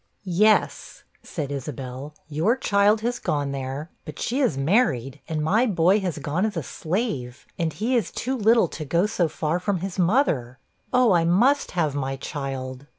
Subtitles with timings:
[0.23, 5.99] 'Yes,' said Isabel, 'your child has gone there, but she is married, and my boy
[5.99, 9.81] has gone as a slave, and he is too little to go so far from
[9.81, 10.57] his mother.
[10.91, 12.87] Oh, I must have my child.'